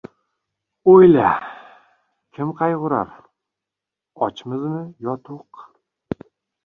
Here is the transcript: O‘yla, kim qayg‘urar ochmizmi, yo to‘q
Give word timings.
O‘yla, 0.93 1.33
kim 2.37 2.53
qayg‘urar 2.61 3.13
ochmizmi, 4.29 4.83
yo 5.09 5.17
to‘q 5.29 5.67